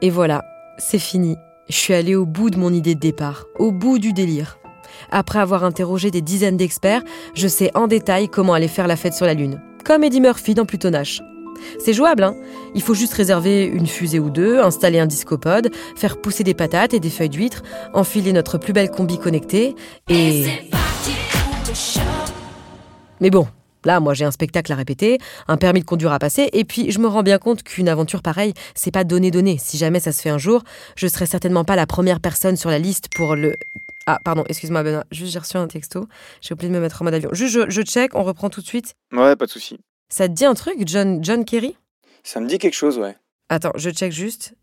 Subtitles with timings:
[0.00, 0.44] Et voilà,
[0.78, 1.36] c'est fini.
[1.68, 4.58] Je suis allée au bout de mon idée de départ, au bout du délire.
[5.10, 7.02] Après avoir interrogé des dizaines d'experts,
[7.34, 9.60] je sais en détail comment aller faire la fête sur la Lune.
[9.84, 11.20] Comme Eddie Murphy dans Plutonache.
[11.80, 12.36] C'est jouable, hein
[12.76, 16.94] Il faut juste réserver une fusée ou deux, installer un discopode, faire pousser des patates
[16.94, 17.62] et des feuilles d'huître,
[17.92, 19.74] enfiler notre plus belle combi connectée
[20.08, 20.46] et...
[23.20, 23.48] Mais bon,
[23.84, 26.90] là, moi j'ai un spectacle à répéter, un permis de conduire à passer, et puis
[26.90, 29.58] je me rends bien compte qu'une aventure pareille, c'est pas donné-donné.
[29.58, 30.62] Si jamais ça se fait un jour,
[30.96, 33.56] je serai certainement pas la première personne sur la liste pour le...
[34.06, 36.06] Ah, pardon, excuse-moi Benoît, juste j'ai reçu un texto,
[36.40, 37.30] j'ai oublié de me mettre en mode avion.
[37.32, 38.94] Juste, je, je check, on reprend tout de suite.
[39.12, 39.78] Ouais, pas de souci.
[40.08, 41.76] Ça te dit un truc, John, John Kerry?
[42.22, 43.16] Ça me dit quelque chose, ouais.
[43.50, 44.54] Attends, je check juste.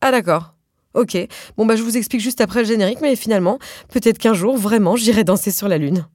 [0.00, 0.54] Ah d'accord.
[0.94, 1.16] Ok.
[1.56, 3.58] Bon bah je vous explique juste après le générique, mais finalement,
[3.90, 6.06] peut-être qu'un jour, vraiment, j'irai danser sur la Lune.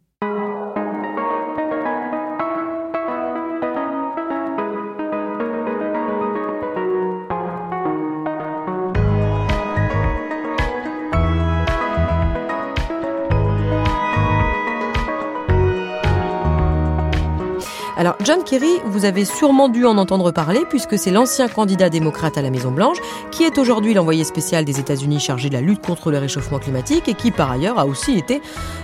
[18.03, 22.37] Alors, John Kerry, vous avez sûrement dû en entendre parler puisque c'est l'ancien candidat démocrate
[22.37, 22.97] à la Maison-Blanche
[23.31, 27.07] qui est aujourd'hui l'envoyé spécial des États-Unis chargé de la lutte contre le réchauffement climatique
[27.07, 28.41] et qui, par ailleurs, a aussi été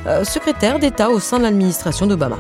[0.08, 2.38] euh, secrétaire d'État au sein de l'administration d'Obama.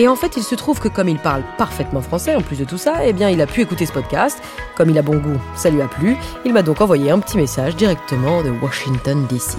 [0.00, 2.64] Et en fait, il se trouve que comme il parle parfaitement français, en plus de
[2.64, 4.42] tout ça, eh bien, il a pu écouter ce podcast.
[4.76, 6.16] Comme il a bon goût, ça lui a plu.
[6.44, 9.56] Il m'a donc envoyé un petit message directement de Washington, D.C.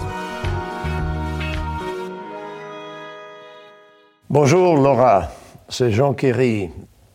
[4.30, 5.30] Bonjour Laura
[5.70, 6.70] c'est Jean Kerry.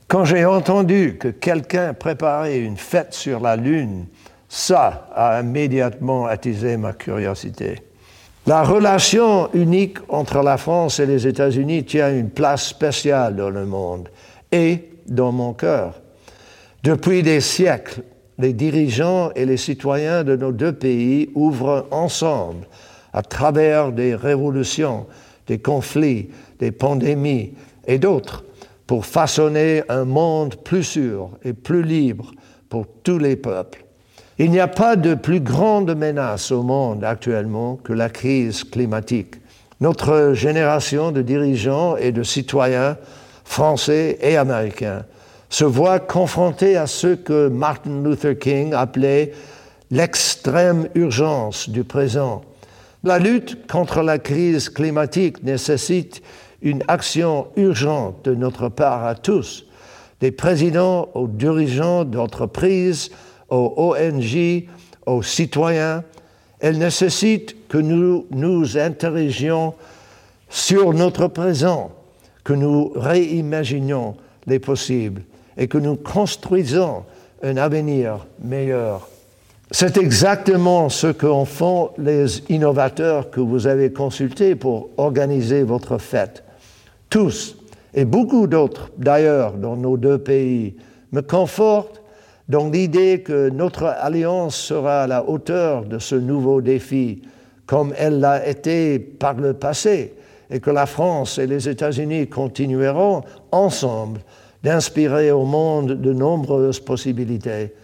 [0.09, 4.07] Quand j'ai entendu que quelqu'un préparait une fête sur la Lune,
[4.49, 7.83] ça a immédiatement attisé ma curiosité.
[8.47, 13.65] La relation unique entre la France et les États-Unis tient une place spéciale dans le
[13.65, 14.09] monde
[14.51, 16.03] et dans mon cœur.
[16.83, 18.03] Depuis des siècles,
[18.39, 22.67] les dirigeants et les citoyens de nos deux pays ouvrent ensemble,
[23.13, 25.07] à travers des révolutions,
[25.47, 27.53] des conflits, des pandémies,
[27.87, 28.45] et d'autres
[28.87, 32.33] pour façonner un monde plus sûr et plus libre
[32.69, 33.85] pour tous les peuples.
[34.39, 39.37] Il n'y a pas de plus grande menace au monde actuellement que la crise climatique.
[39.81, 42.97] Notre génération de dirigeants et de citoyens
[43.45, 45.05] français et américains
[45.49, 49.33] se voit confrontée à ce que Martin Luther King appelait
[49.91, 52.43] l'extrême urgence du présent.
[53.05, 56.23] La lutte contre la crise climatique nécessite
[56.63, 59.67] une action urgente de notre part à tous,
[60.21, 63.11] des présidents aux dirigeants d'entreprises,
[63.51, 64.65] aux ONG,
[65.07, 66.05] aux citoyens.
[66.61, 69.75] Elle nécessite que nous nous interrogions
[70.49, 71.91] sur notre présent,
[72.45, 75.23] que nous réimaginions les possibles
[75.57, 77.05] et que nous construisons
[77.43, 79.09] un avenir meilleur.
[79.73, 86.45] C'est exactement ce qu'en font les innovateurs que vous avez consultés pour organiser votre fête
[87.13, 87.59] tous,
[87.93, 90.77] et beaucoup d'autres d'ailleurs dans nos deux pays,
[91.13, 92.01] me confortent
[92.49, 97.21] dans l'idée que notre alliance sera à la hauteur de ce nouveau défi,
[97.67, 100.15] comme elle l'a été par le passé,
[100.51, 104.21] et que la France et les États-Unis continueront ensemble
[104.63, 107.75] d'inspirer au monde de nombreuses possibilités.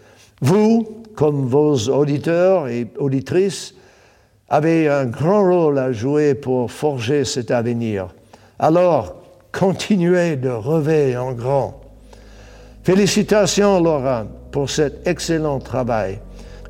[0.41, 3.75] Vous, comme vos auditeurs et auditrices,
[4.49, 8.07] avez un grand rôle à jouer pour forger cet avenir.
[8.57, 9.18] Alors,
[9.51, 11.81] continuez de rêver en grand.
[12.83, 16.19] Félicitations, Laura, pour cet excellent travail.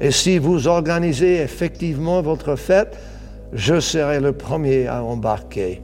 [0.02, 2.98] Et si vous organisez effectivement votre fête,
[3.54, 5.82] je serai le premier à embarquer.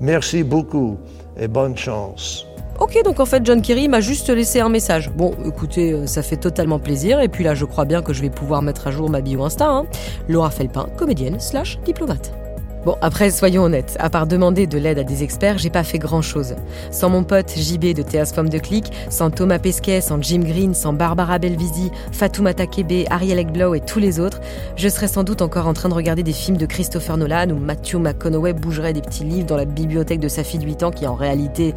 [0.00, 0.98] Merci beaucoup
[1.38, 2.46] et bonne chance.
[2.80, 5.10] Ok, donc en fait, John Kerry m'a juste laissé un message.
[5.10, 7.20] Bon, écoutez, euh, ça fait totalement plaisir.
[7.20, 9.42] Et puis là, je crois bien que je vais pouvoir mettre à jour ma bio
[9.42, 9.68] Insta.
[9.68, 9.86] Hein.
[10.28, 12.37] Laura Felpin, comédienne slash diplomate.
[12.84, 15.98] Bon, après, soyons honnêtes, à part demander de l'aide à des experts, j'ai pas fait
[15.98, 16.54] grand chose.
[16.90, 20.92] Sans mon pote JB de Théas de Click, sans Thomas Pesquet, sans Jim Green, sans
[20.92, 24.40] Barbara Belvisi, Fatoumata Kebe, Ariel Ekblow et tous les autres,
[24.76, 27.58] je serais sans doute encore en train de regarder des films de Christopher Nolan où
[27.58, 30.90] Matthew McConaughey bougerait des petits livres dans la bibliothèque de sa fille de 8 ans
[30.90, 31.74] qui en réalité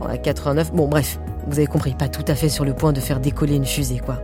[0.00, 0.72] en a 89.
[0.72, 3.54] Bon, bref, vous avez compris, pas tout à fait sur le point de faire décoller
[3.54, 4.22] une fusée, quoi.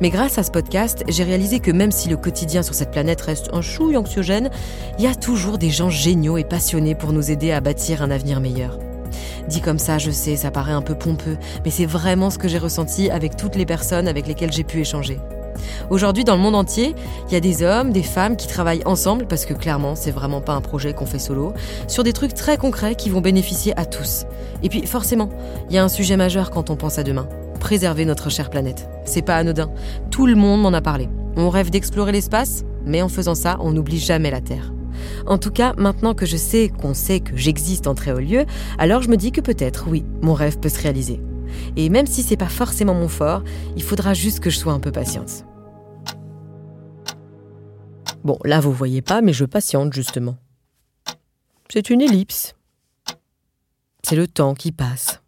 [0.00, 3.20] Mais grâce à ce podcast, j'ai réalisé que même si le quotidien sur cette planète
[3.22, 4.50] reste un chouille anxiogène,
[4.98, 8.10] il y a toujours des gens géniaux et passionnés pour nous aider à bâtir un
[8.10, 8.78] avenir meilleur.
[9.48, 12.48] Dit comme ça, je sais, ça paraît un peu pompeux, mais c'est vraiment ce que
[12.48, 15.18] j'ai ressenti avec toutes les personnes avec lesquelles j'ai pu échanger.
[15.88, 16.94] Aujourd'hui, dans le monde entier,
[17.28, 20.42] il y a des hommes, des femmes qui travaillent ensemble, parce que clairement, c'est vraiment
[20.42, 21.54] pas un projet qu'on fait solo,
[21.88, 24.26] sur des trucs très concrets qui vont bénéficier à tous.
[24.62, 25.30] Et puis, forcément,
[25.70, 27.26] il y a un sujet majeur quand on pense à demain
[27.58, 28.88] préserver notre chère planète.
[29.04, 29.70] C'est pas anodin.
[30.10, 31.08] Tout le monde m'en a parlé.
[31.36, 34.72] On rêve d'explorer l'espace, mais en faisant ça, on n'oublie jamais la Terre.
[35.26, 38.46] En tout cas, maintenant que je sais qu'on sait que j'existe en très haut lieu,
[38.78, 41.20] alors je me dis que peut-être, oui, mon rêve peut se réaliser.
[41.76, 43.42] Et même si c'est pas forcément mon fort,
[43.76, 45.44] il faudra juste que je sois un peu patiente.
[48.24, 50.36] Bon, là vous voyez pas, mais je patiente justement.
[51.70, 52.54] C'est une ellipse.
[54.02, 55.20] C'est le temps qui passe.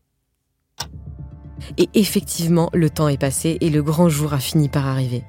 [1.76, 5.24] Et effectivement, le temps est passé et le grand jour a fini par arriver.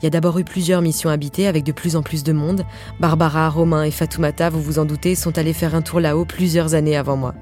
[0.00, 2.64] Il y a d'abord eu plusieurs missions habitées avec de plus en plus de monde.
[3.00, 6.74] Barbara, Romain et Fatoumata, vous vous en doutez, sont allés faire un tour là-haut plusieurs
[6.74, 7.34] années avant moi.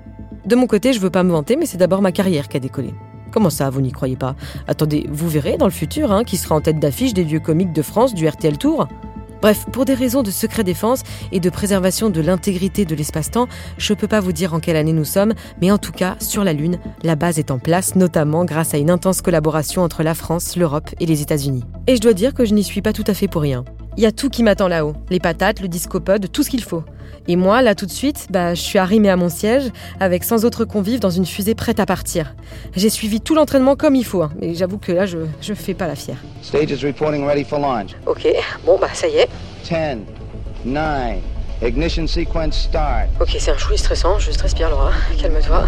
[0.46, 2.60] De mon côté, je veux pas me vanter, mais c'est d'abord ma carrière qui a
[2.60, 2.94] décollé.
[3.31, 4.34] Comment ça, vous n'y croyez pas?
[4.66, 7.72] Attendez, vous verrez dans le futur hein, qui sera en tête d'affiche des lieux comiques
[7.72, 8.88] de France du RTL Tour
[9.40, 11.02] Bref, pour des raisons de secret défense
[11.32, 13.48] et de préservation de l'intégrité de l'espace-temps,
[13.78, 16.16] je ne peux pas vous dire en quelle année nous sommes, mais en tout cas,
[16.20, 20.02] sur la Lune, la base est en place, notamment grâce à une intense collaboration entre
[20.02, 21.64] la France, l'Europe et les États-Unis.
[21.87, 23.64] Et je dois dire que je n'y suis pas tout à fait pour rien.
[24.00, 26.85] Il y a tout qui m'attend là-haut, les patates, le discopode, tout ce qu'il faut.
[27.29, 29.64] Et moi, là tout de suite, bah, je suis arrimée à mon siège,
[30.00, 32.35] avec sans autre convive dans une fusée prête à partir.
[32.75, 35.75] J'ai suivi tout l'entraînement comme il faut, hein, mais j'avoue que là, je, je fais
[35.75, 36.17] pas la fière.
[36.41, 37.91] Stage is reporting ready for launch.
[38.06, 38.26] Ok,
[38.64, 39.29] bon bah ça y est.
[39.69, 39.99] 10,
[40.64, 41.17] 9,
[41.67, 43.11] ignition sequence start.
[43.20, 45.67] Ok, c'est un chouï stressant, juste respire Laura, calme-toi.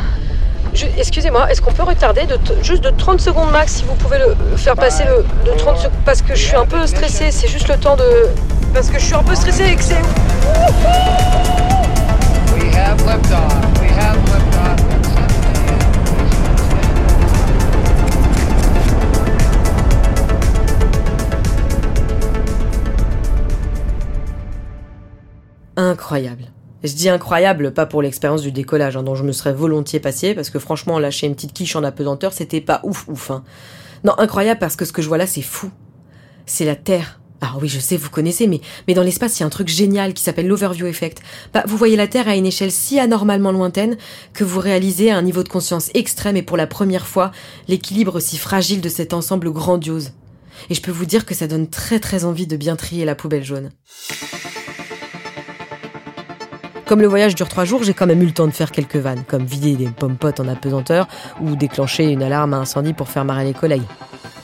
[0.96, 4.34] Excusez-moi, est-ce qu'on peut retarder de juste de 30 secondes max si vous pouvez le
[4.56, 7.69] faire passer le, de 30 secondes parce que je suis un peu stressée, c'est juste
[7.69, 8.28] le temps de
[8.72, 10.00] parce que je suis un peu stressée et que c'est
[25.76, 26.44] incroyable.
[26.84, 30.34] Je dis incroyable, pas pour l'expérience du décollage, hein, dont je me serais volontiers passé,
[30.34, 33.31] parce que franchement, lâcher une petite quiche en apesanteur, c'était pas ouf ouf.
[33.31, 33.44] hein.
[34.05, 35.70] Non, incroyable parce que ce que je vois là, c'est fou.
[36.44, 37.20] C'est la Terre.
[37.40, 39.69] Ah oui, je sais, vous connaissez, mais, mais dans l'espace, il y a un truc
[39.69, 41.23] génial qui s'appelle l'overview effect.
[41.52, 43.96] Bah, vous voyez la Terre à une échelle si anormalement lointaine
[44.32, 47.32] que vous réalisez à un niveau de conscience extrême et pour la première fois,
[47.67, 50.12] l'équilibre si fragile de cet ensemble grandiose.
[50.70, 53.17] Et je peux vous dire que ça donne très très envie de bien trier la
[53.17, 53.70] poubelle jaune.
[56.93, 58.97] Comme le voyage dure trois jours, j'ai quand même eu le temps de faire quelques
[58.97, 61.09] vannes, comme vider des pommes-potes en apesanteur
[61.41, 63.81] ou déclencher une alarme à incendie pour faire marrer les collègues.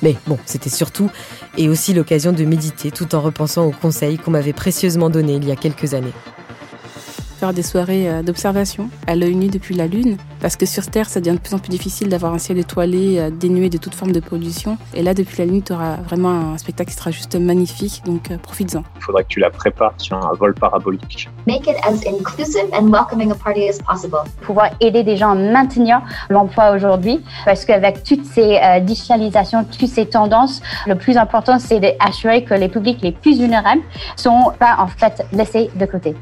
[0.00, 1.10] Mais bon, c'était surtout
[1.58, 5.46] et aussi l'occasion de méditer tout en repensant aux conseils qu'on m'avait précieusement donnés il
[5.46, 6.14] y a quelques années.
[7.38, 11.08] Faire des soirées euh, d'observation à l'œil nu depuis la Lune, parce que sur Terre,
[11.08, 13.94] ça devient de plus en plus difficile d'avoir un ciel étoilé, euh, dénué de toute
[13.94, 14.76] forme de pollution.
[14.94, 18.30] Et là, depuis la Lune, tu auras vraiment un spectacle qui sera juste magnifique, donc
[18.30, 18.82] euh, profites-en.
[18.96, 21.28] Il faudrait que tu la prépares sur un vol parabolique.
[21.46, 24.18] make it as inclusive and welcoming a party as possible.
[24.42, 27.20] pouvoir aider des gens à maintenir l'emploi aujourd'hui.
[27.44, 32.54] Parce qu'avec toutes ces euh, digitalisations, toutes ces tendances, le plus important, c'est d'assurer que
[32.54, 33.82] les publics les plus vulnérables
[34.16, 36.14] sont pas en fait laissés de côté.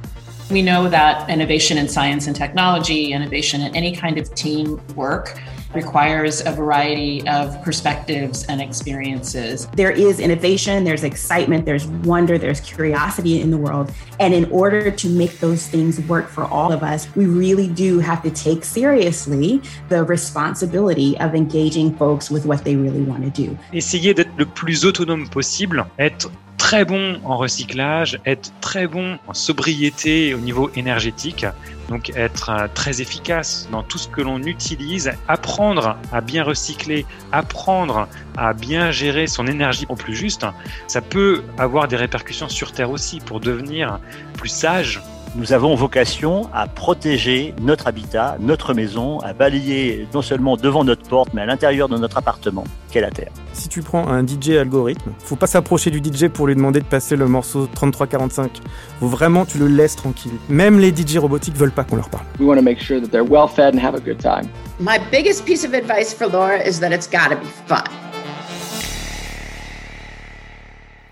[0.48, 5.40] We know that innovation in science and technology, innovation in any kind of team work,
[5.75, 9.66] requires a variety of perspectives and experiences.
[9.75, 13.93] there is innovation, there's excitement, there's wonder, there's curiosity in the world.
[14.20, 17.99] And in order to make those things work for all of us, we really do
[17.99, 23.31] have to take seriously the responsibility of engaging folks with what they really want to
[23.31, 23.58] do.
[23.72, 26.30] Essayer d'être le plus autonome possible, être
[26.66, 31.46] très bon en recyclage, être très bon en sobriété au niveau énergétique,
[31.88, 37.06] donc être euh, très efficace dans tout ce que l'on utilise, apprendre à bien recycler,
[37.30, 40.44] apprendre à bien gérer son énergie au plus juste,
[40.88, 44.00] ça peut avoir des répercussions sur Terre aussi pour devenir
[44.37, 45.00] plus sage,
[45.38, 51.07] Nous avons vocation à protéger notre habitat, notre maison, à balayer non seulement devant notre
[51.07, 53.31] porte, mais à l'intérieur de notre appartement, qu'est la Terre.
[53.52, 56.87] Si tu prends un DJ algorithme, faut pas s'approcher du DJ pour lui demander de
[56.87, 58.50] passer le morceau 3345.
[58.99, 60.33] Faut vraiment tu le laisses tranquille.
[60.49, 62.25] Même les DJ robotiques veulent pas qu'on leur parle.
[62.40, 64.49] We want to make sure that they're well fed and have a good time.
[64.81, 67.85] My biggest piece of advice for Laura is that it's gotta be fun.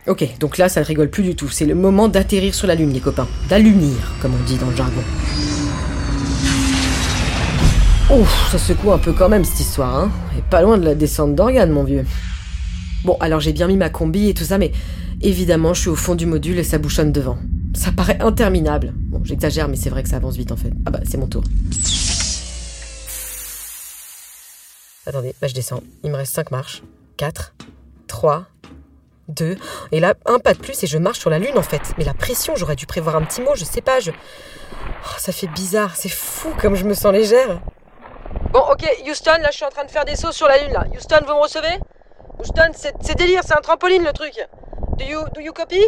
[0.06, 1.48] Ok, donc là, ça ne rigole plus du tout.
[1.48, 3.26] C'est le moment d'atterrir sur la Lune, les copains.
[3.48, 5.00] D'allunir, comme on dit dans le jargon.
[8.10, 10.12] Ouf, ça secoue un peu quand même cette histoire, hein.
[10.38, 12.04] Et pas loin de la descente d'organes, mon vieux.
[13.04, 14.72] Bon, alors j'ai bien mis ma combi et tout ça, mais
[15.22, 17.38] évidemment, je suis au fond du module et ça bouchonne devant.
[17.74, 18.92] Ça paraît interminable.
[18.94, 20.70] Bon, j'exagère, mais c'est vrai que ça avance vite en fait.
[20.84, 21.44] Ah bah, c'est mon tour.
[25.06, 25.82] Attendez, bah je descends.
[26.02, 26.82] Il me reste 5 marches.
[27.16, 27.54] 4,
[28.06, 28.46] 3,
[29.28, 29.56] 2.
[29.92, 31.82] Et là, un pas de plus et je marche sur la lune en fait.
[31.98, 34.10] Mais la pression, j'aurais dû prévoir un petit mot, je sais pas, je.
[34.10, 37.60] Oh, ça fait bizarre, c'est fou comme je me sens légère.
[38.52, 40.72] Bon, ok, Houston, là je suis en train de faire des sauts sur la lune
[40.72, 40.84] là.
[40.94, 41.78] Houston, vous me recevez?
[42.38, 44.34] Houston, c'est c'est délire, c'est un trampoline le truc.
[44.98, 45.82] Do you, do you copy?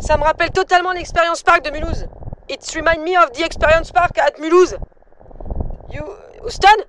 [0.00, 2.06] Ça me rappelle totalement l'expérience park de Mulhouse.
[2.48, 4.76] It remind me of the experience park at Mulhouse.
[5.92, 6.02] You,
[6.42, 6.84] Houston?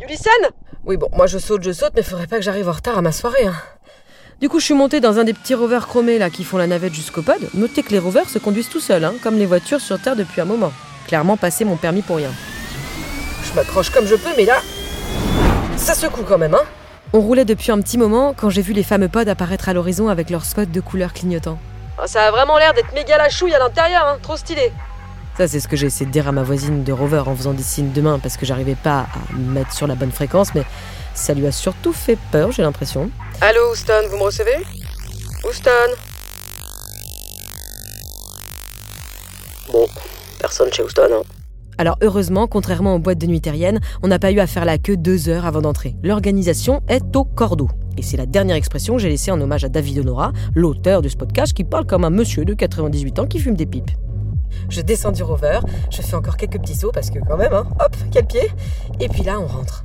[0.00, 0.30] You listen?
[0.84, 3.02] Oui, bon, moi je saute, je saute, mais faudrait pas que j'arrive en retard à
[3.02, 3.46] ma soirée.
[3.46, 3.54] Hein.
[4.38, 6.66] Du coup, je suis montée dans un des petits rovers chromés là qui font la
[6.66, 7.38] navette jusqu'au pod.
[7.54, 10.42] Notez que les rovers se conduisent tout seuls, hein, comme les voitures sur Terre depuis
[10.42, 10.72] un moment.
[11.06, 12.30] Clairement passé mon permis pour rien.
[13.44, 14.60] Je m'accroche comme je peux, mais là,
[15.78, 16.64] ça secoue quand même, hein
[17.14, 20.10] On roulait depuis un petit moment quand j'ai vu les fameux pods apparaître à l'horizon
[20.10, 21.58] avec leurs spots de couleurs clignotants.
[21.96, 24.70] Ah, ça a vraiment l'air d'être méga la chouille à l'intérieur, hein, trop stylé.
[25.36, 27.52] Ça, c'est ce que j'ai essayé de dire à ma voisine de rover en faisant
[27.52, 30.54] des signes de main parce que j'arrivais pas à me mettre sur la bonne fréquence,
[30.54, 30.62] mais
[31.12, 33.10] ça lui a surtout fait peur, j'ai l'impression.
[33.42, 34.56] Allô, Houston, vous me recevez?
[35.44, 35.70] Houston?
[39.70, 39.86] Bon,
[40.38, 41.22] personne chez Houston, hein.
[41.76, 44.78] Alors heureusement, contrairement aux boîtes de nuit terriennes, on n'a pas eu à faire la
[44.78, 45.96] queue deux heures avant d'entrer.
[46.02, 47.68] L'organisation est au cordeau.
[47.98, 51.10] Et c'est la dernière expression que j'ai laissée en hommage à David Honora, l'auteur de
[51.10, 53.90] ce podcast qui parle comme un monsieur de 98 ans qui fume des pipes.
[54.68, 55.60] Je descends du rover,
[55.90, 58.50] je fais encore quelques petits sauts parce que quand même, hein, hop, quel pied.
[59.00, 59.84] Et puis là, on rentre.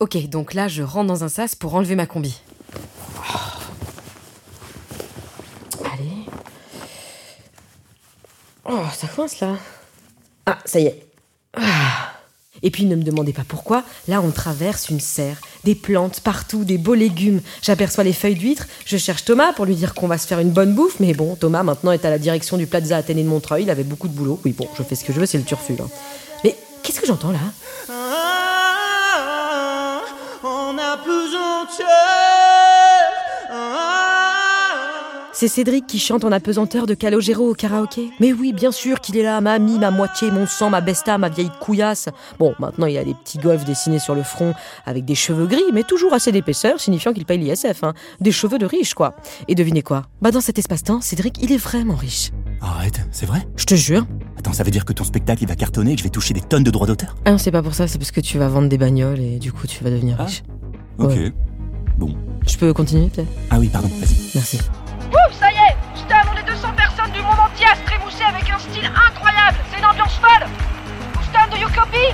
[0.00, 2.40] Ok, donc là, je rentre dans un sas pour enlever ma combi.
[5.92, 6.26] Allez.
[8.64, 9.56] Oh, ça coince là.
[10.46, 11.06] Ah, ça y est.
[11.56, 12.13] Ah.
[12.62, 16.64] Et puis ne me demandez pas pourquoi, là on traverse une serre, des plantes partout,
[16.64, 17.40] des beaux légumes.
[17.62, 20.50] J'aperçois les feuilles d'huître, je cherche Thomas pour lui dire qu'on va se faire une
[20.50, 23.64] bonne bouffe, mais bon, Thomas maintenant est à la direction du Plaza Athénée de Montreuil,
[23.64, 24.40] il avait beaucoup de boulot.
[24.44, 25.84] Oui bon, je fais ce que je veux, c'est le turfu là.
[26.42, 27.40] Mais qu'est-ce que j'entends là?
[30.42, 31.34] On a plus
[35.36, 38.08] C'est Cédric qui chante en apesanteur de Calogero au karaoké.
[38.20, 41.18] Mais oui, bien sûr qu'il est là, ma mie, ma moitié, mon sang, ma besta,
[41.18, 42.08] ma vieille couillasse.
[42.38, 44.54] Bon, maintenant il a des petits golfs dessinés sur le front
[44.86, 47.82] avec des cheveux gris, mais toujours assez d'épaisseur, signifiant qu'il paye l'ISF.
[47.82, 47.94] Hein.
[48.20, 49.16] Des cheveux de riche, quoi.
[49.48, 50.04] Et devinez quoi?
[50.22, 52.30] Bah dans cet espace-temps, Cédric, il est vraiment riche.
[52.60, 53.44] Arrête, c'est vrai?
[53.56, 54.06] Je te jure.
[54.38, 56.32] Attends, ça veut dire que ton spectacle il va cartonner et que je vais toucher
[56.32, 57.16] des tonnes de droits d'auteur?
[57.24, 59.40] Ah non, c'est pas pour ça, c'est parce que tu vas vendre des bagnoles et
[59.40, 60.44] du coup tu vas devenir riche.
[60.98, 61.08] Ok.
[61.08, 61.32] Ouais.
[61.98, 62.14] Bon.
[62.46, 63.28] Je peux continuer peut-être?
[63.50, 64.30] Ah oui, pardon, vas-y.
[64.36, 64.60] Merci.
[65.14, 68.24] Ouf, ça y est Putain, on est 200 personnes du monde entier à se trémousser
[68.24, 70.48] avec un style incroyable C'est une ambiance folle
[71.16, 72.12] Houston, do you copy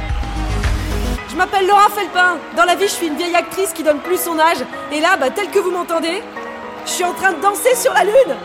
[1.31, 2.37] Je m'appelle Laura Felpin.
[2.57, 4.59] Dans la vie, je suis une vieille actrice qui donne plus son âge.
[4.93, 6.23] Et là, bah, tel que vous m'entendez,
[6.85, 8.37] je suis en train de danser sur la lune.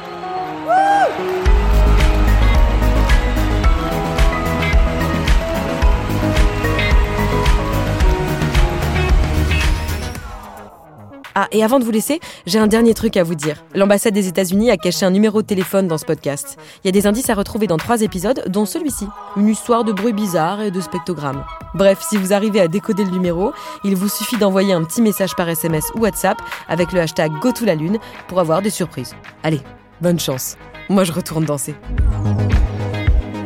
[11.38, 13.66] Ah, et avant de vous laisser, j'ai un dernier truc à vous dire.
[13.74, 16.58] L'ambassade des États-Unis a caché un numéro de téléphone dans ce podcast.
[16.82, 19.06] Il y a des indices à retrouver dans trois épisodes, dont celui-ci.
[19.36, 21.44] Une histoire de bruit bizarre et de spectogrammes.
[21.74, 23.52] Bref, si vous arrivez à décoder le numéro,
[23.84, 26.38] il vous suffit d'envoyer un petit message par SMS ou WhatsApp
[26.70, 27.98] avec le hashtag GoToLaLune
[28.30, 29.14] pour avoir des surprises.
[29.44, 29.60] Allez,
[30.00, 30.56] bonne chance.
[30.88, 31.76] Moi, je retourne danser.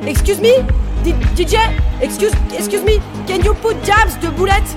[0.05, 0.63] Excuse me
[1.35, 1.55] DJ
[2.01, 4.75] Excuse, excuse me Can you put jams de boulette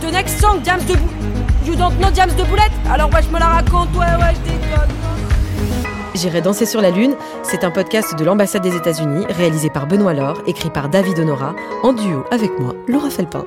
[0.00, 1.43] The next song, jams de bou...
[1.64, 6.18] You don't know jams de boulette Alors ouais, je me la raconte, ouais, ouais, je.
[6.18, 10.14] J'irai danser sur la lune, c'est un podcast de l'ambassade des États-Unis réalisé par Benoît
[10.14, 13.44] Laure, écrit par David Honora, en duo avec moi, Laura Felpin.